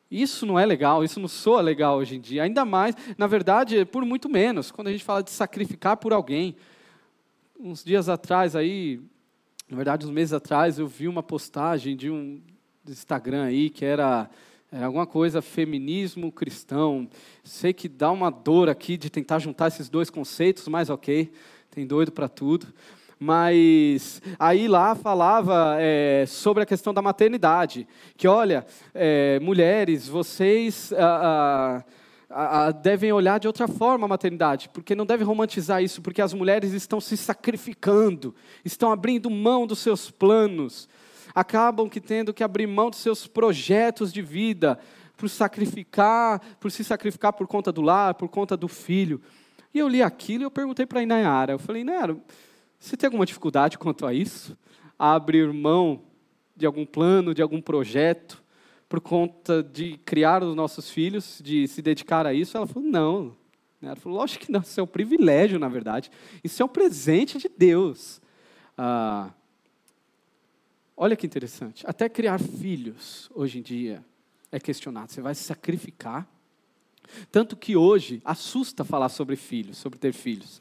[0.09, 2.45] Isso não é legal, isso não soa legal hoje em dia.
[2.45, 6.55] Ainda mais, na verdade, por muito menos, quando a gente fala de sacrificar por alguém
[7.63, 9.01] uns dias atrás aí,
[9.71, 12.43] na verdade, uns meses atrás, eu vi uma postagem de um
[12.89, 14.29] Instagram aí que era,
[14.71, 17.09] era alguma coisa feminismo cristão.
[17.45, 21.33] Sei que dá uma dor aqui de tentar juntar esses dois conceitos, mas ok,
[21.71, 22.67] tem doido para tudo.
[23.17, 30.93] Mas aí lá falava é, sobre a questão da maternidade, que olha, é, mulheres, vocês
[30.95, 31.21] ah,
[31.79, 31.85] ah,
[32.33, 36.23] a, a, devem olhar de outra forma a maternidade, porque não devem romantizar isso, porque
[36.23, 40.89] as mulheres estão se sacrificando, estão abrindo mão dos seus planos,
[41.35, 44.79] acabam que tendo que abrir mão dos seus projetos de vida
[45.17, 49.21] por sacrificar, por se sacrificar por conta do lar, por conta do filho.
[49.73, 52.17] E eu li aquilo e eu perguntei para a Inayara, eu falei, Inayara,
[52.79, 54.59] você tem alguma dificuldade quanto a isso?
[54.99, 56.03] A abrir mão
[56.57, 58.42] de algum plano, de algum projeto,
[58.93, 62.59] por conta de criar os nossos filhos, de se dedicar a isso?
[62.59, 63.35] Ela falou, não.
[63.81, 66.11] Ela falou, lógico que não, isso é um privilégio, na verdade.
[66.45, 68.21] Isso é um presente de Deus.
[68.77, 69.31] Ah,
[70.95, 71.87] olha que interessante.
[71.87, 74.05] Até criar filhos, hoje em dia,
[74.51, 75.11] é questionado.
[75.11, 76.29] Você vai se sacrificar?
[77.31, 80.61] Tanto que hoje assusta falar sobre filhos, sobre ter filhos.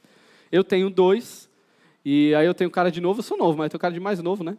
[0.49, 1.49] Eu tenho dois,
[2.05, 3.99] e aí eu tenho cara de novo, eu sou novo, mas eu tenho cara de
[3.99, 4.57] mais novo, né?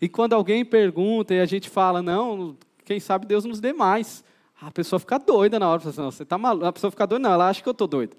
[0.00, 4.24] E quando alguém pergunta e a gente fala, não, quem sabe Deus nos dê mais.
[4.60, 6.66] A pessoa fica doida na hora, fala assim, você está maluco.
[6.66, 8.16] A pessoa fica doida, não, ela acha que eu estou doido.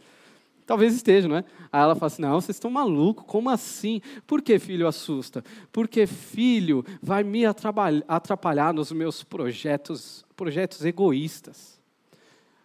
[0.65, 1.43] Talvez esteja, não é?
[1.71, 4.02] Aí ela fala assim: não, vocês estão malucos, como assim?
[4.26, 5.43] Por que filho assusta?
[5.71, 11.82] Porque filho vai me atrapalhar nos meus projetos, projetos egoístas.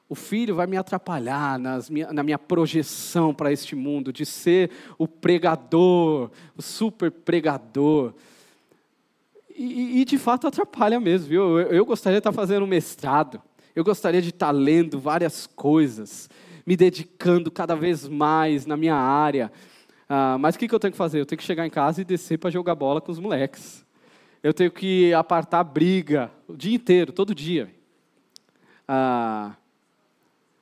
[0.09, 4.71] O filho vai me atrapalhar nas minha, na minha projeção para este mundo, de ser
[4.97, 8.15] o pregador, o super pregador.
[9.61, 11.59] E, e de fato atrapalha mesmo, viu?
[11.59, 13.43] Eu, eu gostaria de estar fazendo um mestrado,
[13.75, 16.31] eu gostaria de estar lendo várias coisas,
[16.65, 19.51] me dedicando cada vez mais na minha área.
[20.09, 21.19] Ah, mas o que, que eu tenho que fazer?
[21.19, 23.85] Eu tenho que chegar em casa e descer para jogar bola com os moleques.
[24.45, 27.69] Eu tenho que apartar briga o dia inteiro, todo dia.
[28.87, 29.57] Ah,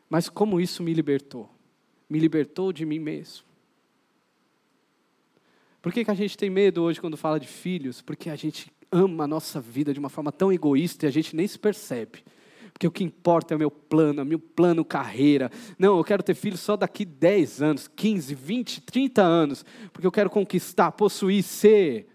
[0.08, 1.50] mas como isso me libertou?
[2.08, 3.44] Me libertou de mim mesmo.
[5.82, 8.00] Por que, que a gente tem medo hoje quando fala de filhos?
[8.00, 11.34] Porque a gente ama a nossa vida de uma forma tão egoísta e a gente
[11.34, 12.24] nem se percebe.
[12.72, 15.50] Porque o que importa é o meu plano, o meu plano carreira.
[15.78, 20.12] Não, eu quero ter filhos só daqui 10 anos, 15, 20, 30 anos, porque eu
[20.12, 22.06] quero conquistar, possuir, ser.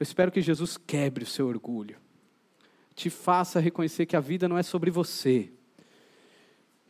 [0.00, 1.96] Eu espero que Jesus quebre o seu orgulho
[2.98, 5.52] te faça reconhecer que a vida não é sobre você.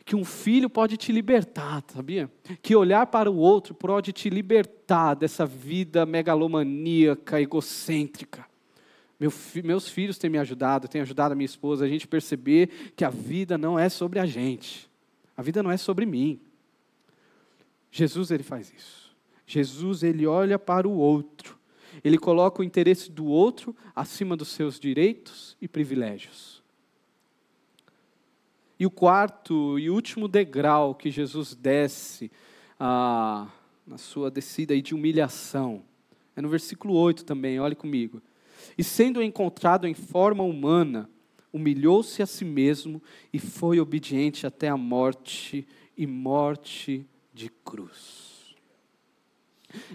[0.09, 2.31] Que um filho pode te libertar, sabia?
[2.63, 8.43] Que olhar para o outro pode te libertar dessa vida megalomaníaca, egocêntrica.
[9.19, 9.31] Meu,
[9.63, 13.11] meus filhos têm me ajudado, têm ajudado a minha esposa a gente perceber que a
[13.11, 14.89] vida não é sobre a gente.
[15.37, 16.39] A vida não é sobre mim.
[17.91, 19.15] Jesus ele faz isso.
[19.45, 21.59] Jesus ele olha para o outro
[22.03, 26.58] ele coloca o interesse do outro acima dos seus direitos e privilégios.
[28.79, 32.31] E o quarto e último degrau que Jesus desce
[32.79, 33.47] ah,
[33.85, 35.83] na sua descida de humilhação
[36.39, 38.21] é no versículo 8 também, olhe comigo.
[38.77, 41.09] E sendo encontrado em forma humana,
[41.51, 48.55] humilhou-se a si mesmo e foi obediente até a morte e morte de cruz.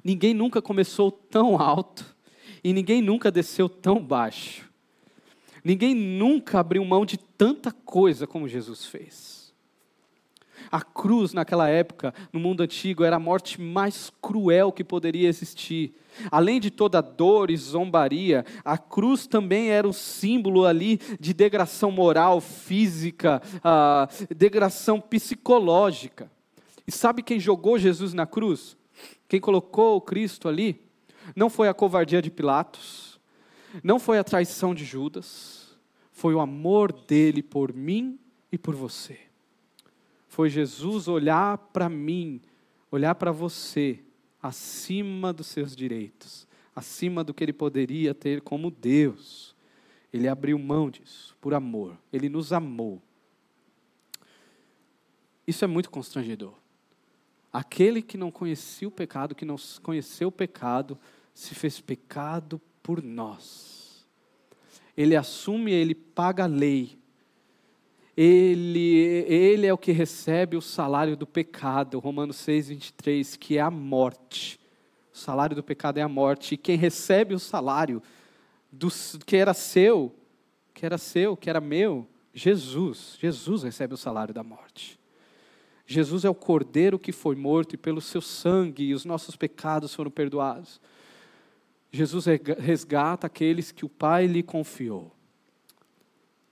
[0.05, 2.15] Ninguém nunca começou tão alto
[2.63, 4.71] e ninguém nunca desceu tão baixo.
[5.65, 9.45] Ninguém nunca abriu mão de tanta coisa como Jesus fez.
[10.71, 15.95] A cruz, naquela época, no mundo antigo, era a morte mais cruel que poderia existir.
[16.31, 21.91] Além de toda dor e zombaria, a cruz também era o símbolo ali de degração
[21.91, 26.31] moral, física, uh, degração psicológica.
[26.87, 28.77] E sabe quem jogou Jesus na cruz?
[29.29, 30.81] Quem colocou o Cristo ali
[31.35, 33.19] não foi a covardia de Pilatos,
[33.83, 35.54] não foi a traição de Judas,
[36.15, 39.19] foi o amor dele por mim e por você.
[40.29, 42.41] Foi Jesus olhar para mim,
[42.89, 44.01] olhar para você,
[44.41, 49.57] acima dos seus direitos, acima do que ele poderia ter como Deus.
[50.13, 51.99] Ele abriu mão disso, por amor.
[52.13, 53.03] Ele nos amou.
[55.45, 56.55] Isso é muito constrangedor.
[57.53, 60.97] Aquele que não conhecia o pecado, que não conheceu o pecado,
[61.35, 63.74] se fez pecado por nós.
[64.97, 66.99] Ele assume, ele paga a lei.
[68.17, 73.61] Ele, ele é o que recebe o salário do pecado, Romanos 6, 23, que é
[73.61, 74.61] a morte.
[75.13, 76.55] O salário do pecado é a morte.
[76.55, 78.03] E quem recebe o salário
[78.71, 78.89] do,
[79.25, 80.15] que era seu,
[80.73, 83.17] que era seu, que era meu, Jesus.
[83.21, 84.99] Jesus recebe o salário da morte.
[85.87, 90.11] Jesus é o cordeiro que foi morto e pelo seu sangue os nossos pecados foram
[90.11, 90.81] perdoados.
[91.95, 92.27] Jesus
[92.59, 95.15] resgata aqueles que o Pai lhe confiou.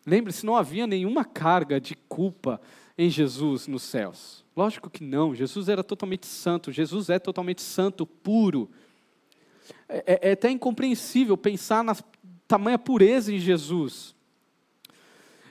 [0.06, 2.60] Lembre-se, não havia nenhuma carga de culpa
[2.96, 4.44] em Jesus nos céus.
[4.56, 8.70] Lógico que não, Jesus era totalmente santo, Jesus é totalmente santo, puro.
[9.88, 11.96] É, é, é até incompreensível pensar na
[12.46, 14.14] tamanha pureza em Jesus.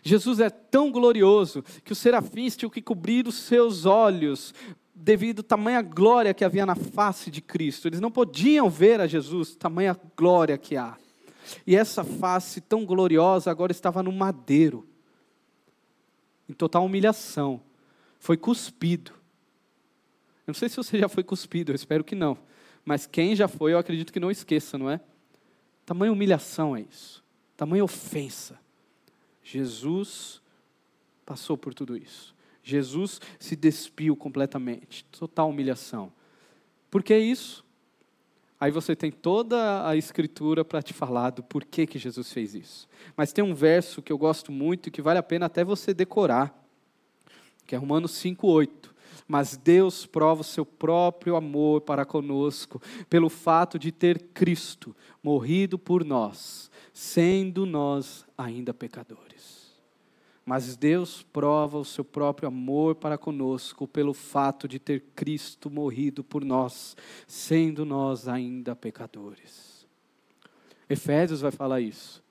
[0.02, 4.54] Jesus é tão glorioso que os serafins tinham que cobrir os seus olhos
[5.02, 7.88] devido à tamanha glória que havia na face de Cristo.
[7.88, 10.96] Eles não podiam ver a Jesus, tamanha glória que há.
[11.66, 14.88] E essa face tão gloriosa agora estava no madeiro,
[16.48, 17.60] em total humilhação.
[18.20, 19.12] Foi cuspido.
[20.46, 22.38] Eu não sei se você já foi cuspido, eu espero que não.
[22.86, 25.00] Mas quem já foi, eu acredito que não esqueça, não é?
[25.86, 27.24] Tamanha humilhação é isso.
[27.58, 28.60] Tamanha ofensa.
[29.44, 30.42] Jesus
[31.26, 32.36] passou por tudo isso.
[32.64, 36.12] Jesus se despiu completamente, total humilhação.
[36.90, 37.66] Por que isso?
[38.60, 42.88] Aí você tem toda a escritura para te falar do porquê que Jesus fez isso.
[43.18, 45.96] Mas tem um verso que eu gosto muito e que vale a pena até você
[45.96, 46.54] decorar,
[47.66, 48.94] que é Romanos 5:8.
[49.28, 55.80] Mas Deus prova o seu próprio amor para conosco pelo fato de ter Cristo morrido
[55.80, 59.61] por nós, sendo nós ainda pecadores.
[60.46, 66.24] Mas Deus prova o seu próprio amor para conosco pelo fato de ter Cristo morrido
[66.24, 66.96] por nós,
[67.28, 69.86] sendo nós ainda pecadores.
[70.90, 72.24] Efésios vai falar isso.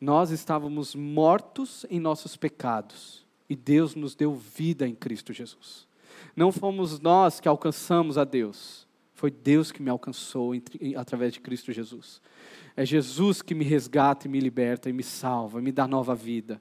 [0.00, 5.86] Nós estávamos mortos em nossos pecados e Deus nos deu vida em Cristo Jesus.
[6.34, 10.52] Não fomos nós que alcançamos a Deus, foi Deus que me alcançou
[10.96, 12.20] através de Cristo Jesus.
[12.76, 16.14] É Jesus que me resgata e me liberta e me salva, e me dá nova
[16.14, 16.60] vida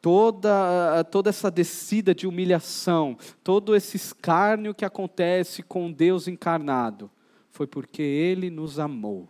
[0.00, 7.10] toda, toda essa descida de humilhação, todo esse escárnio que acontece com Deus encarnado,
[7.50, 9.28] foi porque Ele nos amou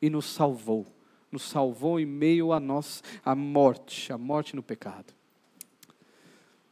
[0.00, 0.86] e nos salvou.
[1.30, 5.14] Nos salvou em meio a nós, a morte, a morte no pecado.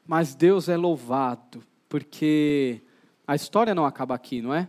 [0.06, 2.82] Mas Deus é louvado, porque
[3.26, 4.68] a história não acaba aqui, não é?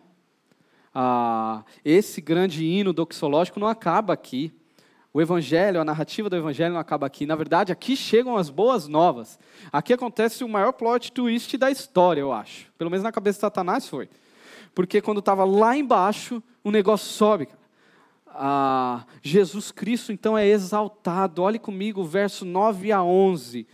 [0.94, 4.54] Ah, esse grande hino doxológico não acaba aqui.
[5.20, 7.26] O evangelho, a narrativa do evangelho não acaba aqui.
[7.26, 9.38] Na verdade, aqui chegam as boas novas.
[9.70, 12.72] Aqui acontece o maior plot twist da história, eu acho.
[12.78, 14.08] Pelo menos na cabeça de Satanás foi.
[14.74, 17.50] Porque quando estava lá embaixo, o negócio sobe.
[18.28, 21.42] Ah, Jesus Cristo então é exaltado.
[21.42, 23.68] Olhe comigo o verso 9 a 11.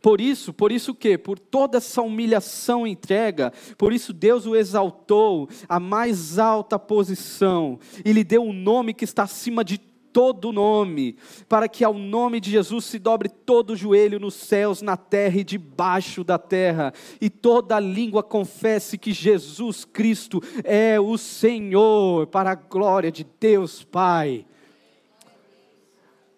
[0.00, 1.18] Por isso, por isso o quê?
[1.18, 7.78] Por toda essa humilhação e entrega, por isso Deus o exaltou à mais alta posição
[8.02, 9.78] e lhe deu um nome que está acima de
[10.16, 11.14] todo nome,
[11.46, 15.40] para que ao nome de Jesus se dobre todo o joelho nos céus, na terra
[15.40, 22.52] e debaixo da terra, e toda língua confesse que Jesus Cristo é o Senhor, para
[22.52, 24.46] a glória de Deus Pai.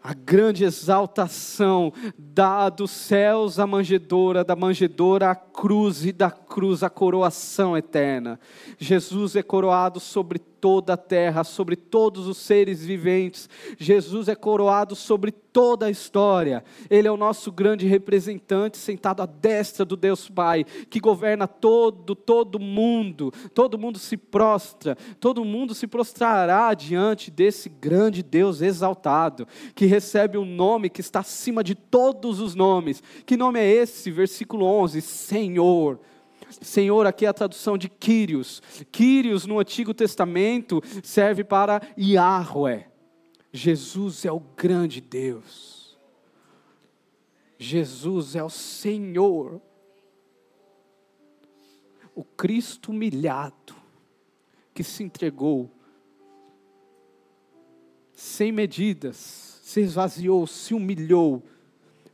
[0.02, 6.82] A grande exaltação da dos céus a manjedoura, da manjedoura a cruz e da cruz
[6.82, 8.40] a coroação eterna.
[8.78, 13.48] Jesus é coroado sobre toda a terra, sobre todos os seres viventes.
[13.78, 16.64] Jesus é coroado sobre toda a história.
[16.90, 22.14] Ele é o nosso grande representante, sentado à destra do Deus Pai, que governa todo,
[22.14, 23.32] todo mundo.
[23.54, 30.38] Todo mundo se prostra, todo mundo se prostrará diante desse grande Deus exaltado, que recebe
[30.38, 33.02] um nome que está acima de todos os nomes.
[33.24, 34.10] Que nome é esse?
[34.10, 36.00] Versículo 11: Senhor.
[36.50, 38.62] Senhor, aqui é a tradução de Quírios.
[38.90, 42.86] Quírios no Antigo Testamento serve para Yahweh.
[43.52, 45.98] Jesus é o grande Deus.
[47.58, 49.60] Jesus é o Senhor.
[52.14, 53.74] O Cristo humilhado,
[54.74, 55.70] que se entregou,
[58.12, 61.44] sem medidas, se esvaziou, se humilhou,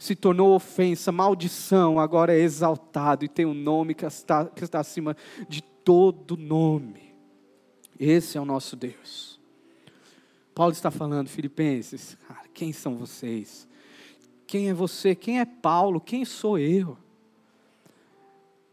[0.04, 4.78] se tornou ofensa, maldição, agora é exaltado e tem um nome que está, que está
[4.78, 5.16] acima
[5.48, 7.14] de todo nome.
[7.98, 9.40] Esse é o nosso Deus.
[10.54, 13.66] Paulo está falando, Filipenses, cara, quem são vocês?
[14.46, 15.14] Quem é você?
[15.14, 15.98] Quem é Paulo?
[15.98, 16.98] Quem sou eu?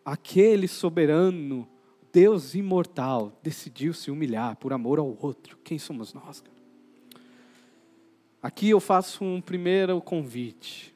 [0.03, 1.65] Aquele soberano,
[2.11, 5.57] Deus imortal, decidiu se humilhar por amor ao outro.
[5.63, 6.41] Quem somos nós?
[6.41, 6.51] Cara?
[8.43, 10.90] Aqui eu faço um primeiro convite.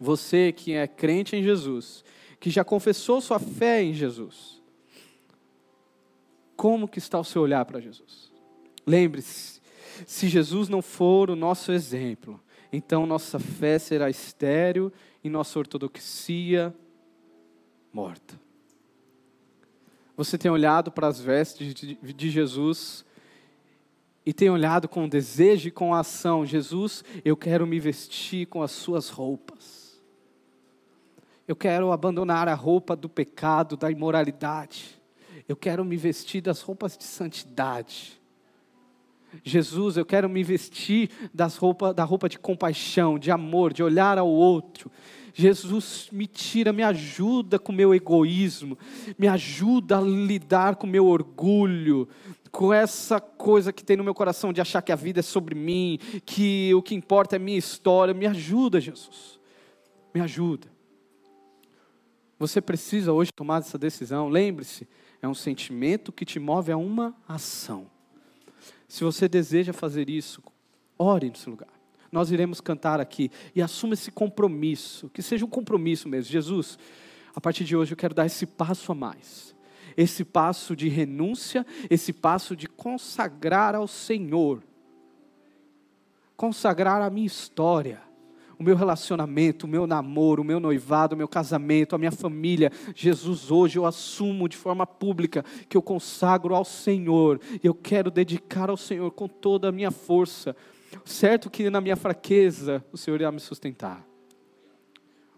[0.00, 2.02] Você que é crente em Jesus,
[2.40, 4.62] que já confessou sua fé em Jesus,
[6.56, 8.32] como que está o seu olhar para Jesus?
[8.86, 9.60] Lembre-se,
[10.06, 12.40] se Jesus não for o nosso exemplo,
[12.72, 14.90] então nossa fé será estéril
[15.22, 16.74] e nossa ortodoxia
[17.92, 18.40] morta.
[20.16, 23.04] Você tem olhado para as vestes de Jesus
[24.24, 28.70] e tem olhado com desejo e com ação: Jesus, eu quero me vestir com as
[28.70, 29.79] suas roupas.
[31.50, 35.02] Eu quero abandonar a roupa do pecado, da imoralidade.
[35.48, 38.20] Eu quero me vestir das roupas de santidade.
[39.42, 44.16] Jesus, eu quero me vestir das roupa, da roupa de compaixão, de amor, de olhar
[44.16, 44.92] ao outro.
[45.34, 48.78] Jesus, me tira, me ajuda com o meu egoísmo,
[49.18, 52.08] me ajuda a lidar com o meu orgulho,
[52.52, 55.56] com essa coisa que tem no meu coração de achar que a vida é sobre
[55.56, 58.14] mim, que o que importa é minha história.
[58.14, 59.40] Me ajuda, Jesus.
[60.14, 60.78] Me ajuda.
[62.40, 64.28] Você precisa hoje tomar essa decisão.
[64.28, 64.88] Lembre-se,
[65.22, 67.86] é um sentimento que te move a uma ação.
[68.88, 70.42] Se você deseja fazer isso,
[70.98, 71.68] ore nesse lugar.
[72.10, 76.32] Nós iremos cantar aqui e assuma esse compromisso, que seja um compromisso mesmo.
[76.32, 76.78] Jesus,
[77.32, 79.54] a partir de hoje eu quero dar esse passo a mais
[79.96, 84.62] esse passo de renúncia, esse passo de consagrar ao Senhor,
[86.36, 88.00] consagrar a minha história,
[88.60, 92.70] o meu relacionamento, o meu namoro, o meu noivado, o meu casamento, a minha família.
[92.94, 98.68] Jesus, hoje eu assumo de forma pública que eu consagro ao Senhor, eu quero dedicar
[98.68, 100.54] ao Senhor com toda a minha força.
[101.06, 104.06] Certo que na minha fraqueza o Senhor irá me sustentar.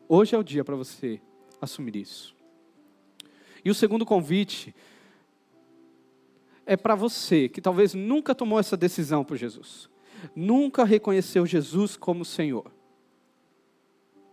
[0.09, 1.21] Hoje é o dia para você
[1.61, 2.35] assumir isso.
[3.65, 4.75] E o segundo convite
[6.67, 9.89] é para você que talvez nunca tomou essa decisão por Jesus,
[10.35, 12.82] nunca reconheceu Jesus como Senhor.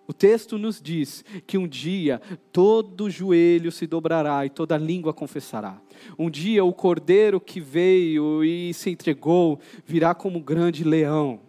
[0.09, 2.19] O texto nos diz que um dia
[2.51, 5.79] todo joelho se dobrará e toda língua confessará.
[6.17, 11.39] Um dia o cordeiro que veio e se entregou virá como um grande leão,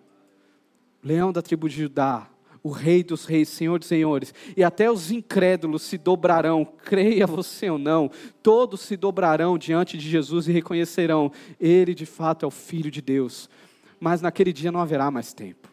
[1.03, 2.29] leão da tribo de Judá,
[2.63, 7.71] o Rei dos Reis, Senhor dos Senhores, e até os incrédulos se dobrarão, creia você
[7.71, 8.11] ou não,
[8.43, 13.01] todos se dobrarão diante de Jesus e reconhecerão: Ele de fato é o Filho de
[13.01, 13.49] Deus.
[13.99, 15.70] Mas naquele dia não haverá mais tempo.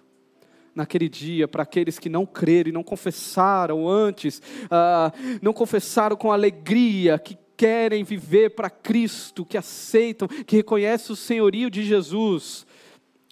[0.77, 5.11] Naquele dia, para aqueles que não creram e não confessaram antes, ah,
[5.41, 11.71] não confessaram com alegria, que querem viver para Cristo, que aceitam, que reconhecem o senhorio
[11.71, 12.67] de Jesus,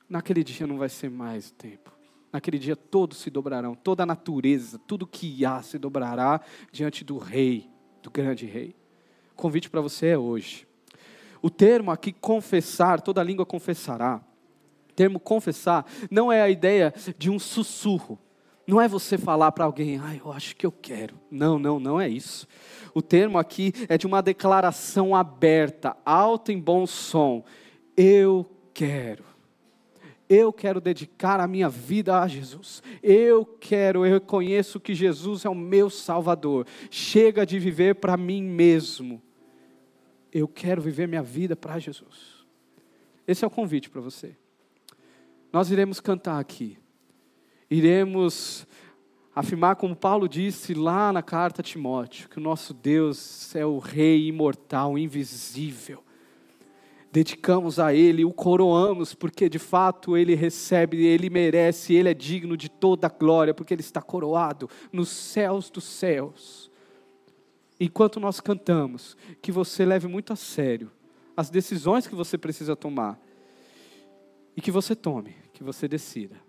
[0.10, 1.96] naquele dia não vai ser mais tempo
[2.36, 7.18] Naquele dia todos se dobrarão, toda a natureza, tudo que há se dobrará diante do
[7.18, 7.70] Rei,
[8.04, 8.76] do grande Rei.
[9.32, 10.68] O convite para você é hoje.
[11.42, 14.22] O termo aqui confessar, toda língua confessará.
[14.96, 18.20] Termo confessar não é a ideia de um sussurro.
[18.68, 21.20] Não é você falar para alguém, ah, eu acho que eu quero.
[21.30, 22.48] Não, não, não é isso.
[22.96, 27.44] O termo aqui é de uma declaração aberta, alta em bom som.
[27.96, 29.24] Eu quero.
[30.28, 32.82] Eu quero dedicar a minha vida a Jesus.
[33.04, 36.66] Eu quero, eu reconheço que Jesus é o meu Salvador.
[36.90, 39.22] Chega de viver para mim mesmo.
[40.34, 42.46] Eu quero viver minha vida para Jesus.
[43.28, 44.36] Esse é o convite para você.
[45.56, 46.78] Nós iremos cantar aqui.
[47.72, 48.68] Iremos
[49.34, 53.78] afirmar, como Paulo disse lá na carta a Timóteo, que o nosso Deus é o
[53.78, 56.04] Rei imortal, invisível
[57.10, 62.58] dedicamos a Ele, o coroamos, porque de fato Ele recebe, Ele merece, Ele é digno
[62.58, 66.70] de toda a glória, porque Ele está coroado nos céus dos céus.
[67.80, 70.92] Enquanto nós cantamos, que você leve muito a sério
[71.38, 73.18] as decisões que você precisa tomar
[74.58, 76.40] e que você tome, que você decida.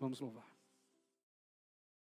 [0.00, 0.43] Vamos louvar.